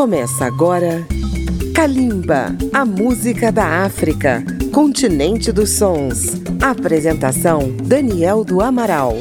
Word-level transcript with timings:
Começa 0.00 0.46
agora 0.46 1.06
Kalimba, 1.74 2.56
a 2.72 2.86
música 2.86 3.52
da 3.52 3.84
África, 3.84 4.42
continente 4.72 5.52
dos 5.52 5.72
sons. 5.72 6.40
Apresentação 6.58 7.76
Daniel 7.84 8.42
do 8.42 8.62
Amaral. 8.62 9.18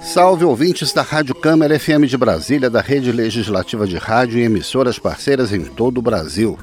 Salve 0.00 0.46
ouvintes 0.46 0.94
da 0.94 1.02
Rádio 1.02 1.34
Câmara 1.34 1.78
FM 1.78 2.06
de 2.06 2.16
Brasília, 2.16 2.70
da 2.70 2.80
Rede 2.80 3.12
Legislativa 3.12 3.86
de 3.86 3.98
Rádio 3.98 4.38
e 4.38 4.44
emissoras 4.44 4.98
parceiras 4.98 5.52
em 5.52 5.64
todo 5.64 5.98
o 5.98 6.02
Brasil. 6.02 6.58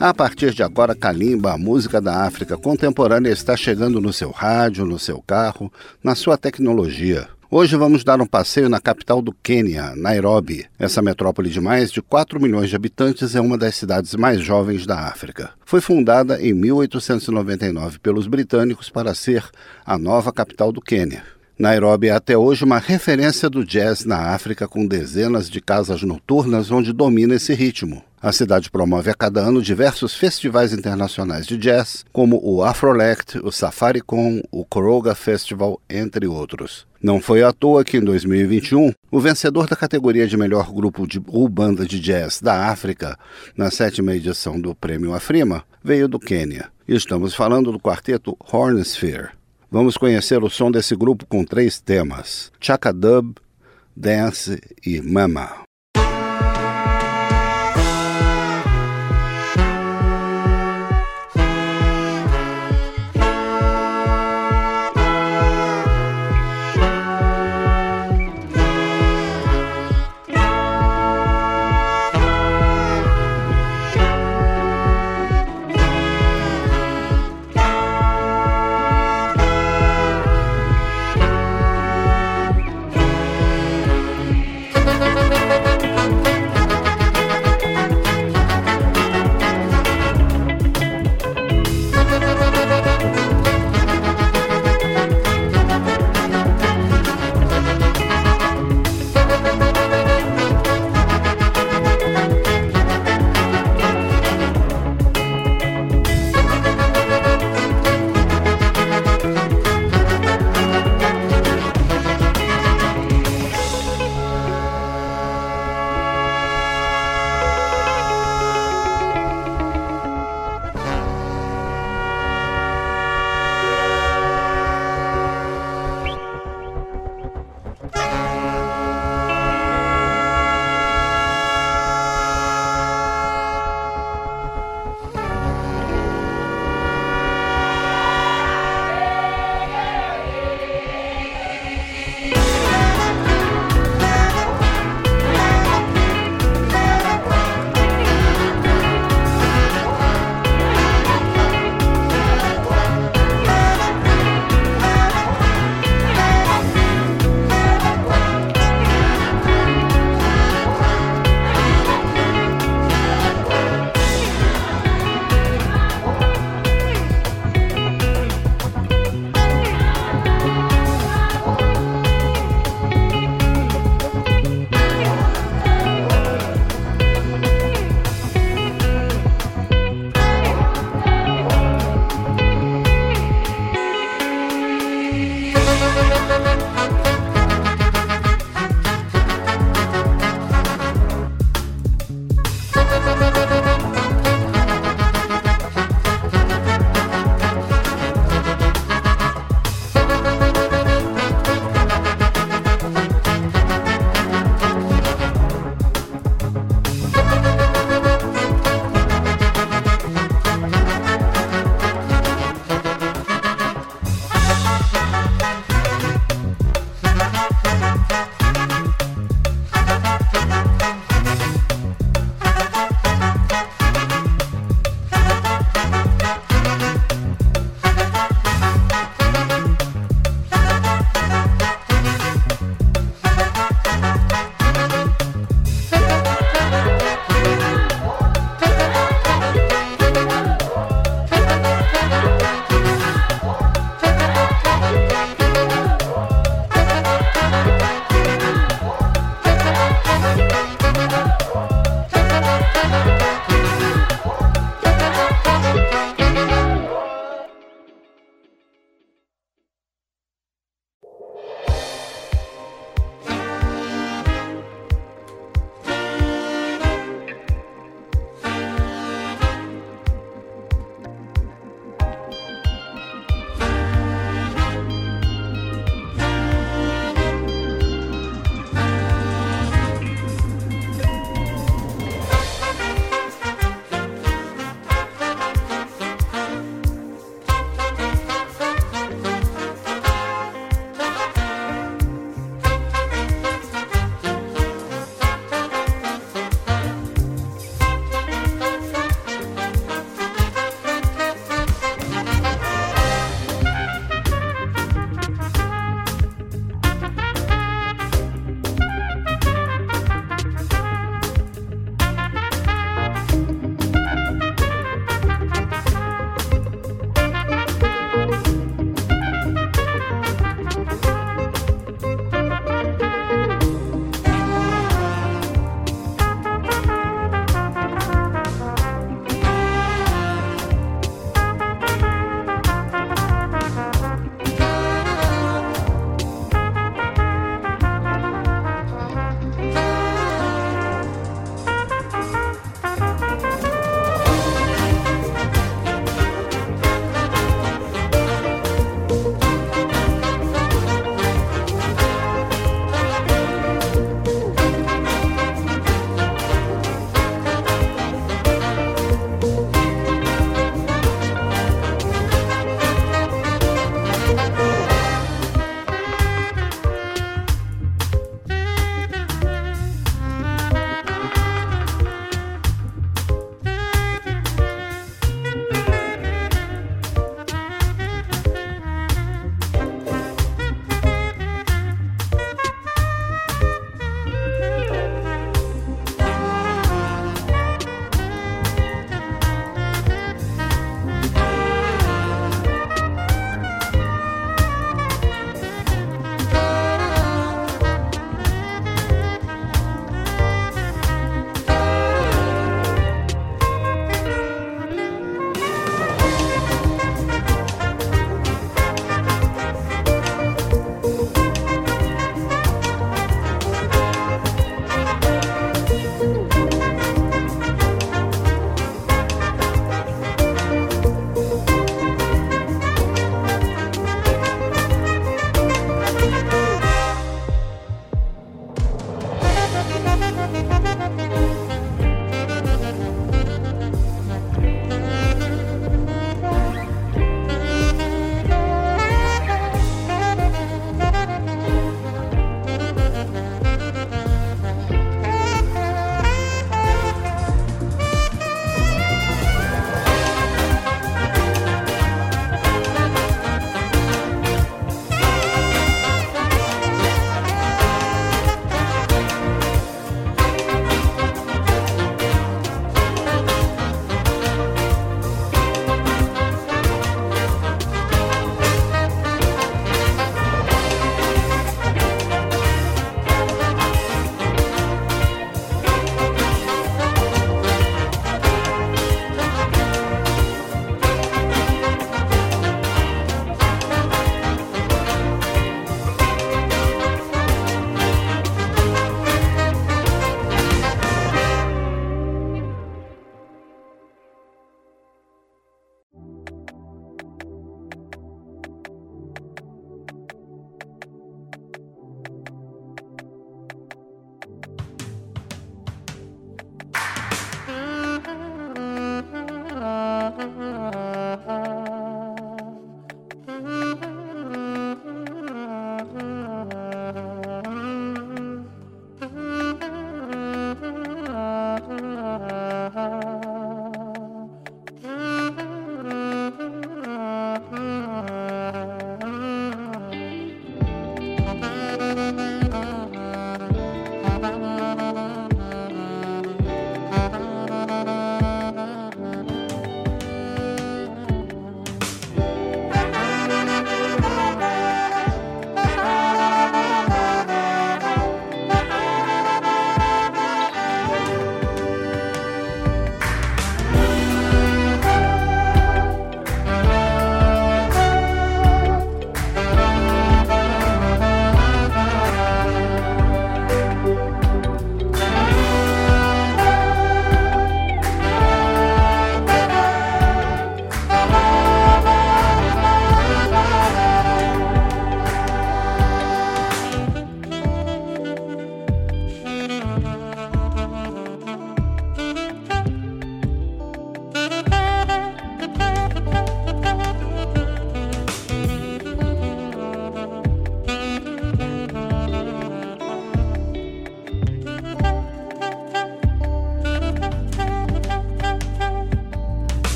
A 0.00 0.14
partir 0.14 0.54
de 0.54 0.62
agora, 0.62 0.94
Kalimba, 0.94 1.52
a 1.52 1.58
música 1.58 2.00
da 2.00 2.24
África 2.24 2.56
contemporânea, 2.56 3.30
está 3.30 3.54
chegando 3.54 4.00
no 4.00 4.14
seu 4.14 4.30
rádio, 4.30 4.86
no 4.86 4.98
seu 4.98 5.22
carro, 5.26 5.70
na 6.02 6.14
sua 6.14 6.38
tecnologia. 6.38 7.28
Hoje 7.50 7.76
vamos 7.76 8.04
dar 8.04 8.20
um 8.20 8.26
passeio 8.26 8.68
na 8.68 8.78
capital 8.78 9.22
do 9.22 9.32
Quênia, 9.32 9.96
Nairobi. 9.96 10.66
Essa 10.78 11.00
metrópole 11.00 11.48
de 11.48 11.58
mais 11.62 11.90
de 11.90 12.02
4 12.02 12.38
milhões 12.38 12.68
de 12.68 12.76
habitantes 12.76 13.34
é 13.34 13.40
uma 13.40 13.56
das 13.56 13.74
cidades 13.74 14.14
mais 14.16 14.42
jovens 14.42 14.84
da 14.84 15.06
África. 15.08 15.52
Foi 15.64 15.80
fundada 15.80 16.38
em 16.42 16.52
1899 16.52 18.00
pelos 18.00 18.26
britânicos 18.26 18.90
para 18.90 19.14
ser 19.14 19.48
a 19.86 19.96
nova 19.96 20.30
capital 20.30 20.70
do 20.70 20.82
Quênia. 20.82 21.24
Nairobi 21.58 22.06
é 22.06 22.12
até 22.12 22.38
hoje 22.38 22.64
uma 22.64 22.78
referência 22.78 23.50
do 23.50 23.64
jazz 23.64 24.04
na 24.04 24.32
África, 24.32 24.68
com 24.68 24.86
dezenas 24.86 25.50
de 25.50 25.60
casas 25.60 26.02
noturnas 26.02 26.70
onde 26.70 26.92
domina 26.92 27.34
esse 27.34 27.52
ritmo. 27.52 28.00
A 28.22 28.30
cidade 28.30 28.70
promove 28.70 29.10
a 29.10 29.14
cada 29.14 29.40
ano 29.40 29.60
diversos 29.60 30.14
festivais 30.14 30.72
internacionais 30.72 31.48
de 31.48 31.56
jazz, 31.56 32.04
como 32.12 32.40
o 32.44 32.62
Afrolect, 32.62 33.40
o 33.42 33.50
Safaricon, 33.50 34.40
o 34.52 34.64
Koroga 34.64 35.16
Festival, 35.16 35.80
entre 35.90 36.28
outros. 36.28 36.86
Não 37.02 37.20
foi 37.20 37.42
à 37.42 37.52
toa 37.52 37.84
que 37.84 37.96
em 37.96 38.04
2021, 38.04 38.92
o 39.10 39.18
vencedor 39.18 39.66
da 39.66 39.74
categoria 39.74 40.28
de 40.28 40.36
melhor 40.36 40.72
grupo 40.72 41.08
de 41.08 41.20
ou 41.26 41.48
banda 41.48 41.84
de 41.84 41.98
jazz 41.98 42.40
da 42.40 42.68
África, 42.68 43.18
na 43.56 43.68
sétima 43.68 44.14
edição 44.14 44.60
do 44.60 44.76
Prêmio 44.76 45.12
Afrima, 45.12 45.64
veio 45.82 46.06
do 46.06 46.20
Quênia. 46.20 46.68
Estamos 46.86 47.34
falando 47.34 47.72
do 47.72 47.80
quarteto 47.80 48.36
Hornsphere. 48.52 49.37
Vamos 49.70 49.98
conhecer 49.98 50.42
o 50.42 50.48
som 50.48 50.70
desse 50.70 50.96
grupo 50.96 51.26
com 51.26 51.44
três 51.44 51.78
temas: 51.78 52.50
Chaka 52.58 52.90
Dub, 52.92 53.36
Dance 53.94 54.58
e 54.84 55.00
Mama. 55.02 55.67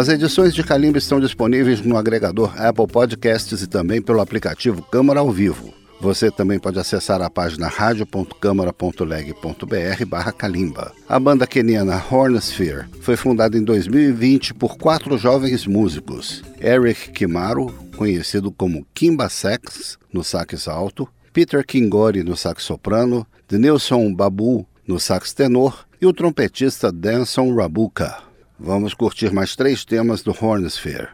As 0.00 0.08
edições 0.08 0.54
de 0.54 0.64
Calimba 0.64 0.96
estão 0.96 1.20
disponíveis 1.20 1.82
no 1.82 1.94
agregador 1.94 2.58
Apple 2.58 2.86
Podcasts 2.86 3.60
e 3.60 3.66
também 3.66 4.00
pelo 4.00 4.22
aplicativo 4.22 4.80
Câmara 4.80 5.20
ao 5.20 5.30
Vivo. 5.30 5.74
Você 6.00 6.30
também 6.30 6.58
pode 6.58 6.78
acessar 6.78 7.20
a 7.20 7.28
página 7.28 7.68
radio.câmara.leg.br 7.68 10.04
barra 10.06 10.32
Kalimba. 10.32 10.90
A 11.06 11.20
banda 11.20 11.46
keniana 11.46 12.02
Hornsphere 12.10 12.86
foi 13.02 13.14
fundada 13.14 13.58
em 13.58 13.62
2020 13.62 14.54
por 14.54 14.78
quatro 14.78 15.18
jovens 15.18 15.66
músicos. 15.66 16.42
Eric 16.58 17.10
Kimaru, 17.10 17.70
conhecido 17.94 18.50
como 18.50 18.86
Kimba 18.94 19.28
Sax, 19.28 19.98
no 20.10 20.24
sax 20.24 20.66
alto, 20.66 21.06
Peter 21.30 21.62
Kingori 21.62 22.24
no 22.24 22.38
sax 22.38 22.62
soprano, 22.62 23.26
Denilson 23.46 24.14
Babu 24.14 24.66
no 24.88 24.98
sax 24.98 25.34
tenor 25.34 25.84
e 26.00 26.06
o 26.06 26.12
trompetista 26.14 26.90
Danson 26.90 27.54
Rabuka. 27.54 28.29
Vamos 28.62 28.92
curtir 28.92 29.32
mais 29.32 29.56
três 29.56 29.84
temas 29.84 30.22
do 30.22 30.30
Hornsphere: 30.30 31.08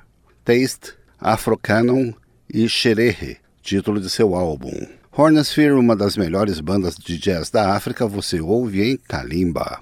Taste, 0.44 0.94
Afro 1.18 1.56
Canon 1.56 2.12
e 2.52 2.68
Xerehe 2.68 3.38
título 3.66 4.00
de 4.00 4.08
seu 4.08 4.36
álbum. 4.36 4.86
Hornsphere, 5.10 5.72
uma 5.72 5.96
das 5.96 6.16
melhores 6.16 6.60
bandas 6.60 6.94
de 6.94 7.18
jazz 7.18 7.50
da 7.50 7.74
África, 7.74 8.06
você 8.06 8.40
ouve 8.40 8.80
em 8.80 8.96
Kalimba. 8.96 9.80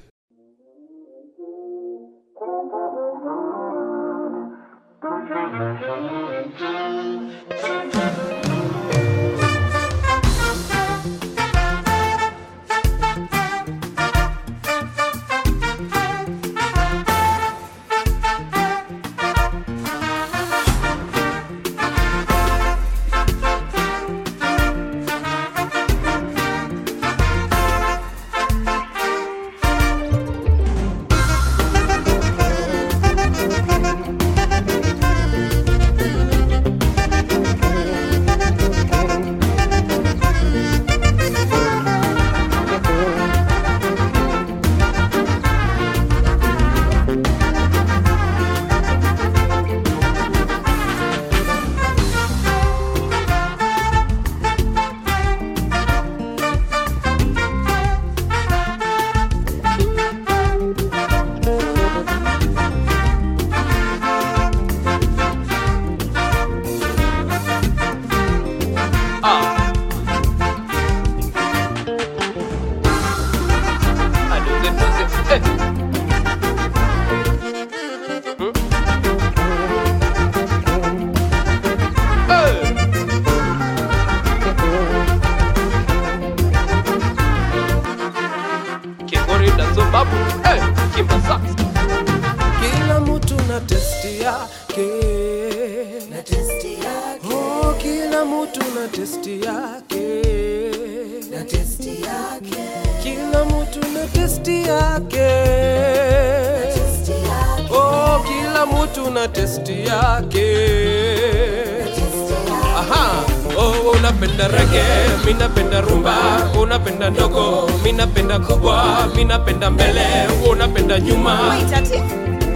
Minapenda 114.05 114.49
reggae, 114.49 114.85
minapenda 115.25 115.81
rumba, 115.81 116.15
unapenda 116.61 117.11
ndogo, 117.11 117.71
minapenda 117.83 118.39
kubwa, 118.39 119.09
minapenda 119.17 119.71
mbele, 119.71 120.07
unapenda 120.51 121.01
nyuma. 121.01 121.57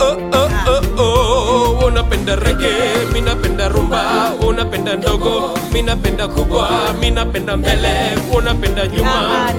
Oh, 0.01 0.17
oh, 0.33 0.51
oh, 0.69 1.03
oh, 1.03 1.87
unapenda 1.87 2.37
reggae, 2.37 3.07
minapenda 3.13 3.69
rumba, 3.69 4.33
unapenda 4.49 4.97
ndogo, 4.97 5.59
minapenda 5.73 6.29
kubwa, 6.29 6.69
minapenda 7.01 7.57
mbele, 7.57 7.95
unapenda 8.37 8.87
nyuma. 8.87 9.51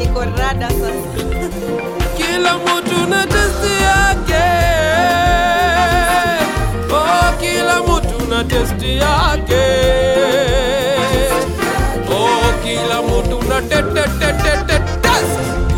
Kila 2.18 2.58
mtu 2.58 3.10
na 3.10 3.26
testi 3.28 3.74
yake. 3.84 4.44
Oh, 6.94 7.34
kila 7.42 7.80
mtu 7.84 8.30
na 8.30 8.44
testi 8.44 8.98
yake 8.98 9.66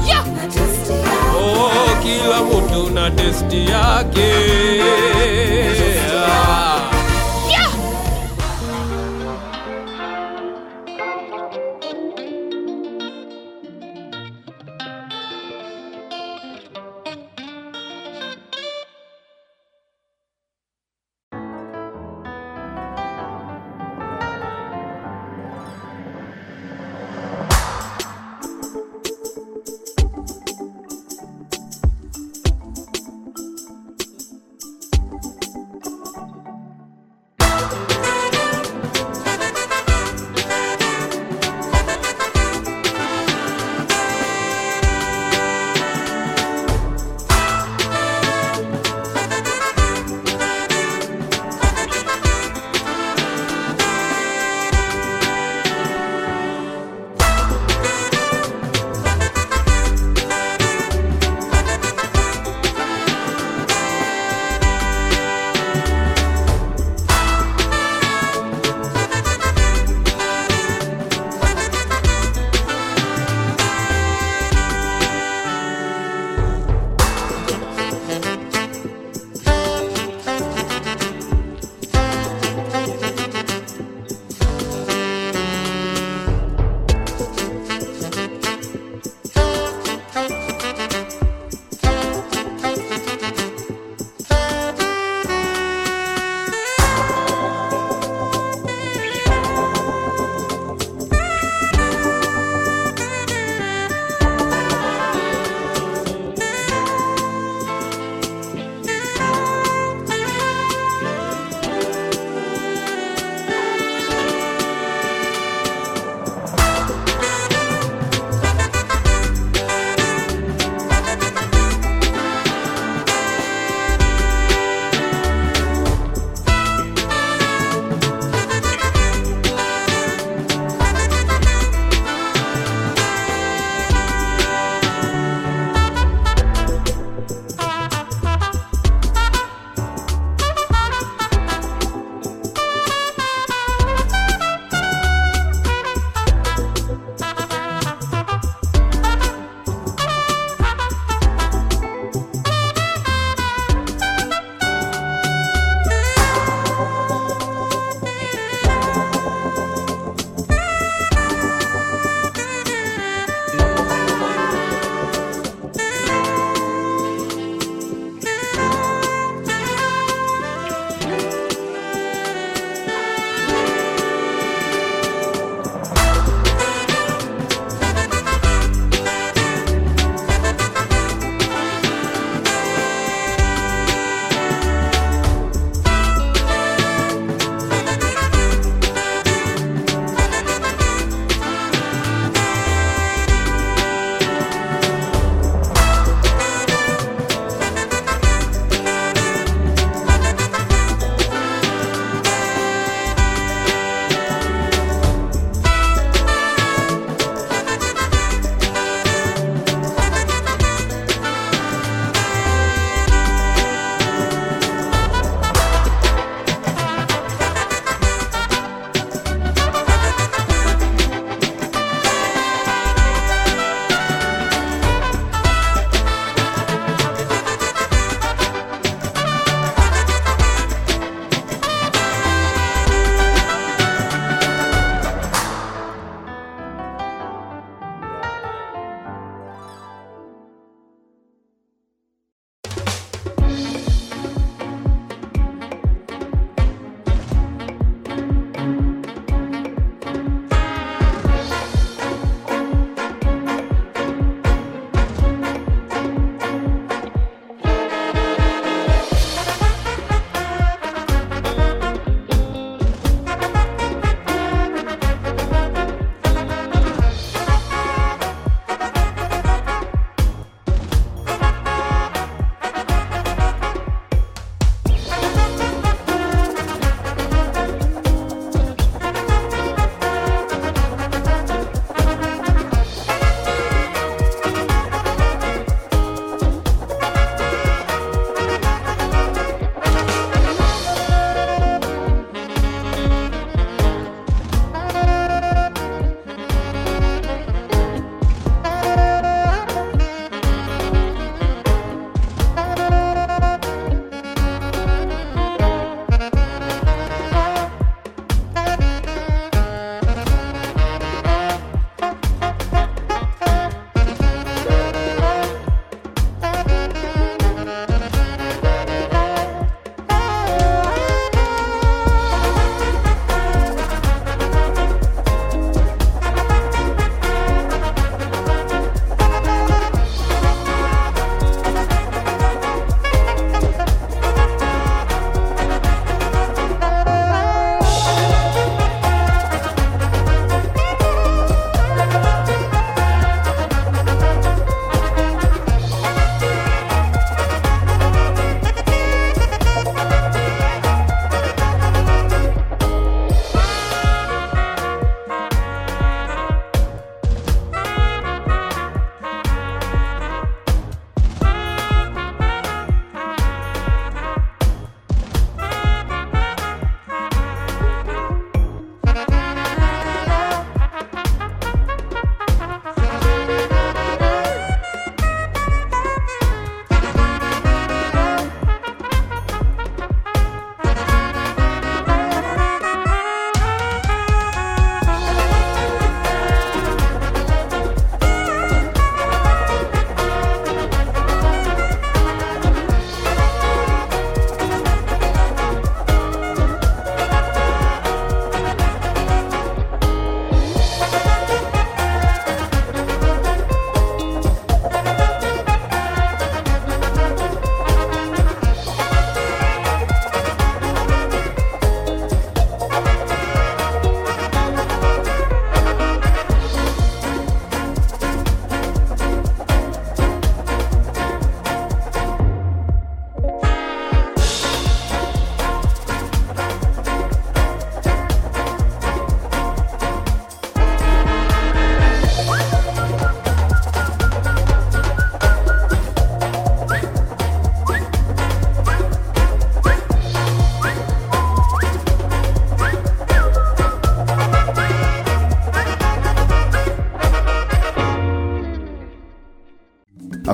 yeah. 0.07 0.23
Oh, 1.35 1.97
kila 2.03 2.43
mtu 2.43 2.89
na 2.93 3.11
testi 3.11 3.65
yake. 3.65 4.31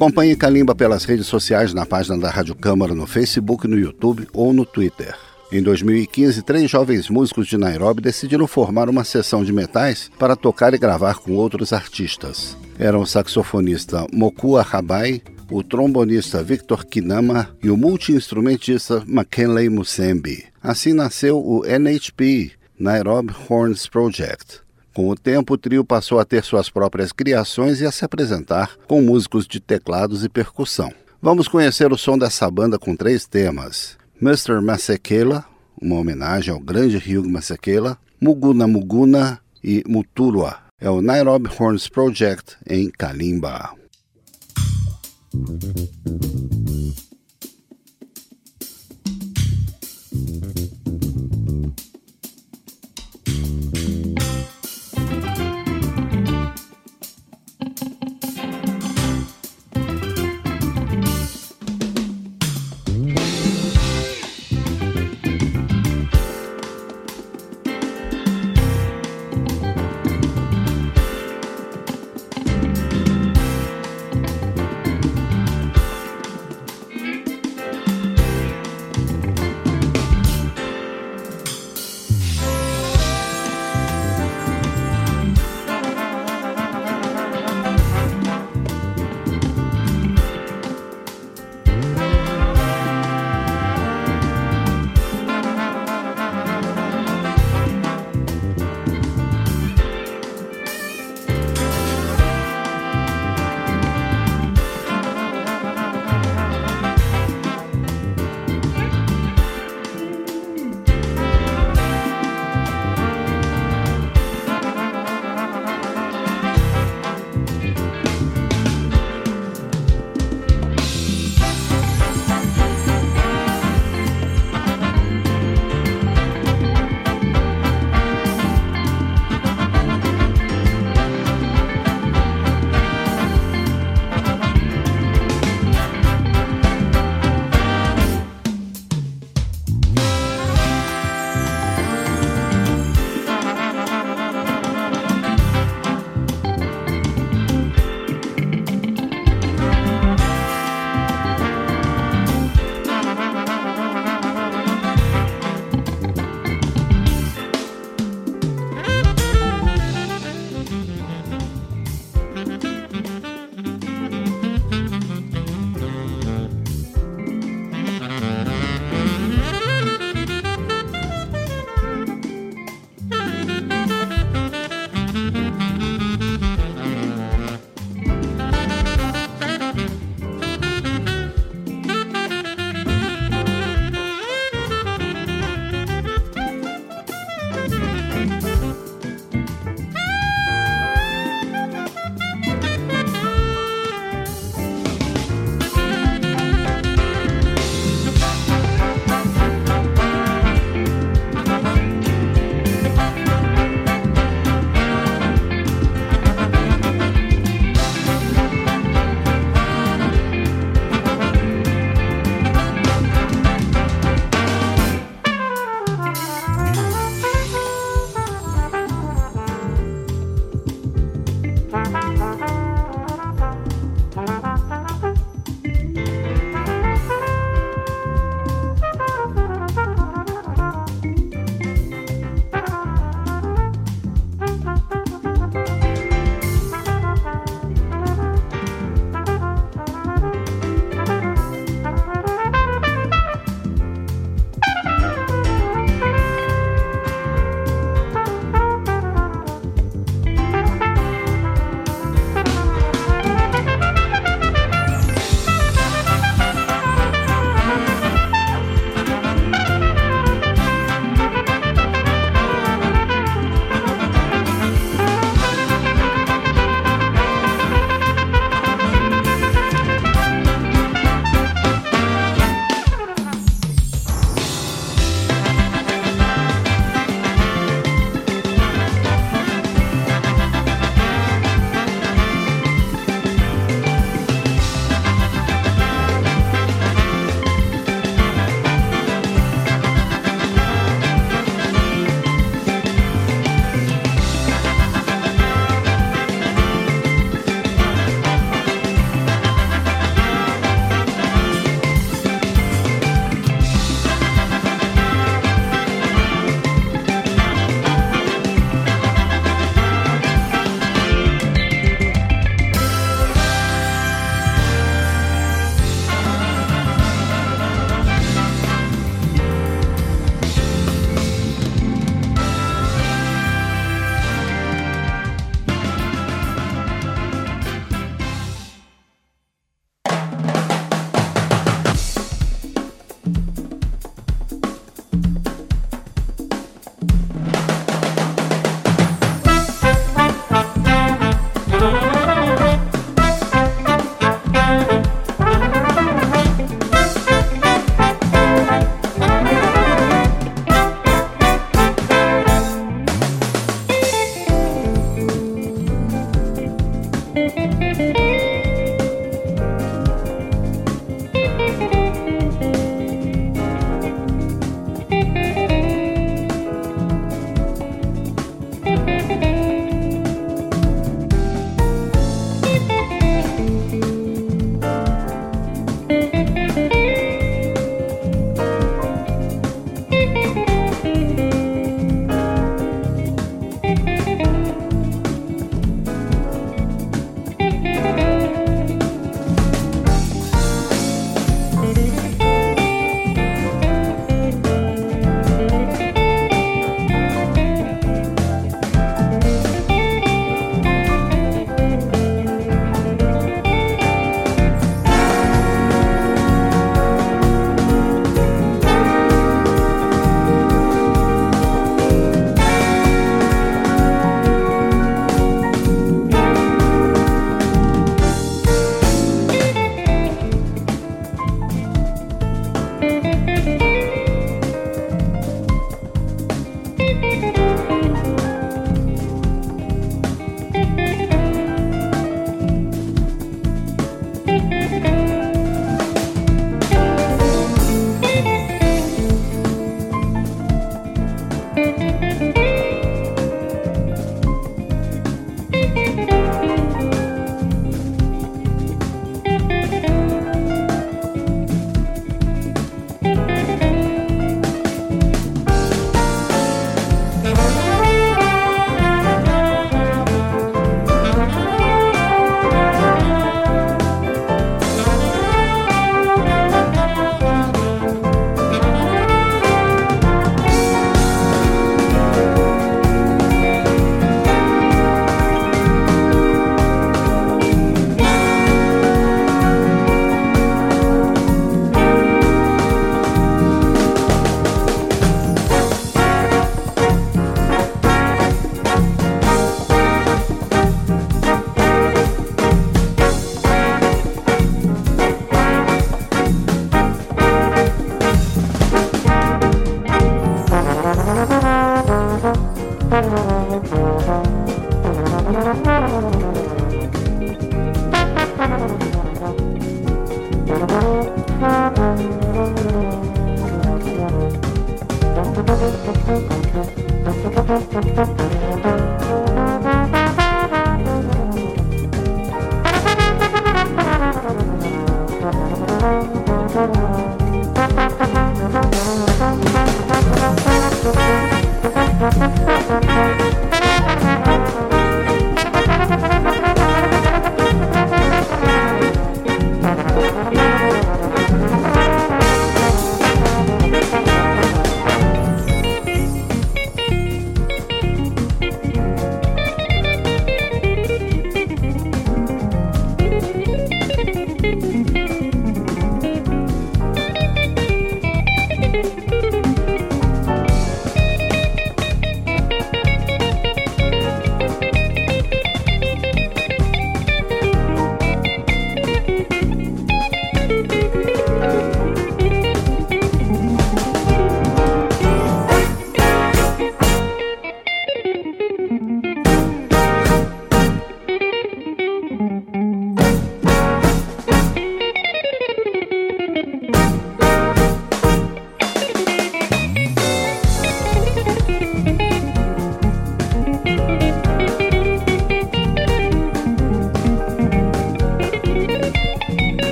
Acompanhe 0.00 0.34
Calimba 0.34 0.74
pelas 0.74 1.04
redes 1.04 1.26
sociais 1.26 1.74
na 1.74 1.84
página 1.84 2.16
da 2.16 2.30
Rádio 2.30 2.54
Câmara 2.54 2.94
no 2.94 3.06
Facebook, 3.06 3.68
no 3.68 3.78
YouTube 3.78 4.26
ou 4.32 4.50
no 4.50 4.64
Twitter. 4.64 5.14
Em 5.52 5.62
2015, 5.62 6.40
três 6.40 6.70
jovens 6.70 7.10
músicos 7.10 7.46
de 7.46 7.58
Nairobi 7.58 8.00
decidiram 8.00 8.46
formar 8.46 8.88
uma 8.88 9.04
sessão 9.04 9.44
de 9.44 9.52
metais 9.52 10.10
para 10.18 10.34
tocar 10.34 10.72
e 10.72 10.78
gravar 10.78 11.16
com 11.16 11.32
outros 11.32 11.70
artistas. 11.74 12.56
Eram 12.78 13.02
o 13.02 13.06
saxofonista 13.06 14.06
Mokua 14.10 14.62
Rabai, 14.62 15.20
o 15.50 15.62
trombonista 15.62 16.42
Victor 16.42 16.86
Kinama 16.86 17.50
e 17.62 17.68
o 17.68 17.76
multiinstrumentista 17.76 19.04
McKinley 19.06 19.68
Musembi. 19.68 20.46
Assim 20.62 20.94
nasceu 20.94 21.36
o 21.38 21.62
NHP, 21.66 22.52
Nairobi 22.78 23.34
Horns 23.50 23.86
Project. 23.86 24.62
Com 25.00 25.08
o 25.08 25.16
tempo, 25.16 25.54
o 25.54 25.56
trio 25.56 25.82
passou 25.82 26.20
a 26.20 26.26
ter 26.26 26.44
suas 26.44 26.68
próprias 26.68 27.10
criações 27.10 27.80
e 27.80 27.86
a 27.86 27.90
se 27.90 28.04
apresentar 28.04 28.76
com 28.86 29.00
músicos 29.00 29.46
de 29.46 29.58
teclados 29.58 30.24
e 30.24 30.28
percussão. 30.28 30.92
Vamos 31.22 31.48
conhecer 31.48 31.90
o 31.90 31.96
som 31.96 32.18
dessa 32.18 32.50
banda 32.50 32.78
com 32.78 32.94
três 32.94 33.26
temas. 33.26 33.96
Mr. 34.20 34.60
Masekela, 34.60 35.46
uma 35.80 35.96
homenagem 35.96 36.52
ao 36.52 36.60
grande 36.60 36.98
Hugh 36.98 37.26
Masekela, 37.26 37.96
Muguna 38.20 38.66
Muguna 38.66 39.40
e 39.64 39.82
Muturwa. 39.88 40.58
É 40.78 40.90
o 40.90 41.00
Nairobi 41.00 41.48
Horns 41.58 41.88
Project 41.88 42.58
em 42.68 42.90
Kalimba. 42.90 43.70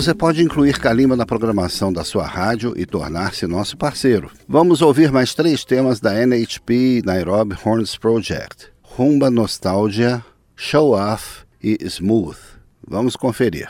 Você 0.00 0.14
pode 0.14 0.42
incluir 0.42 0.78
Kalimba 0.78 1.14
na 1.14 1.26
programação 1.26 1.92
da 1.92 2.02
sua 2.02 2.26
rádio 2.26 2.72
e 2.74 2.86
tornar-se 2.86 3.46
nosso 3.46 3.76
parceiro. 3.76 4.30
Vamos 4.48 4.80
ouvir 4.80 5.12
mais 5.12 5.34
três 5.34 5.62
temas 5.62 6.00
da 6.00 6.14
NHP 6.14 7.02
Nairobi 7.04 7.54
Horns 7.62 7.98
Project: 7.98 8.68
Rumba 8.82 9.30
Nostalgia, 9.30 10.24
Show 10.56 10.92
Off 10.92 11.44
e 11.62 11.76
Smooth. 11.82 12.38
Vamos 12.88 13.14
conferir. 13.14 13.68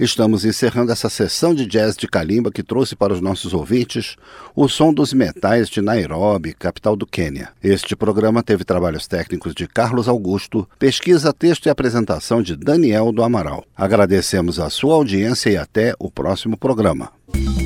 Estamos 0.00 0.46
encerrando 0.46 0.90
essa 0.90 1.10
sessão 1.10 1.54
de 1.54 1.66
jazz 1.66 1.94
de 1.94 2.08
calimba 2.08 2.50
que 2.50 2.62
trouxe 2.62 2.96
para 2.96 3.12
os 3.12 3.20
nossos 3.20 3.52
ouvintes 3.52 4.16
o 4.56 4.66
som 4.66 4.94
dos 4.94 5.12
metais 5.12 5.68
de 5.68 5.82
Nairobi, 5.82 6.54
capital 6.54 6.96
do 6.96 7.06
Quênia. 7.06 7.50
Este 7.62 7.94
programa 7.94 8.42
teve 8.42 8.64
trabalhos 8.64 9.06
técnicos 9.06 9.54
de 9.54 9.66
Carlos 9.68 10.08
Augusto, 10.08 10.66
pesquisa, 10.78 11.34
texto 11.34 11.66
e 11.66 11.68
apresentação 11.68 12.40
de 12.40 12.56
Daniel 12.56 13.12
do 13.12 13.22
Amaral. 13.22 13.62
Agradecemos 13.76 14.58
a 14.58 14.70
sua 14.70 14.94
audiência 14.94 15.50
e 15.50 15.58
até 15.58 15.94
o 15.98 16.10
próximo 16.10 16.56
programa. 16.56 17.12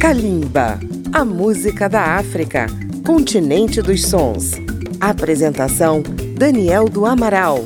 Kalimba, 0.01 0.81
a 1.13 1.25
música 1.25 1.89
da 1.89 2.17
África, 2.17 2.67
continente 3.07 3.81
dos 3.81 4.05
sons. 4.07 4.55
Apresentação 5.01 6.03
Daniel 6.37 6.89
do 6.89 7.07
Amaral. 7.07 7.65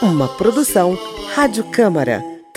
Uma 0.00 0.28
produção 0.28 0.98
Rádio 1.34 1.64
Câmara 1.64 2.37